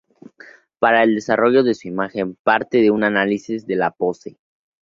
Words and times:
Para 0.79 1.03
el 1.03 1.13
desarrollo 1.13 1.61
de 1.61 1.75
su 1.75 1.87
imagen 1.87 2.35
parte 2.41 2.81
de 2.81 2.89
un 2.89 3.03
análisis 3.03 3.67
de 3.67 3.75
la 3.75 3.91
pose. 3.91 4.39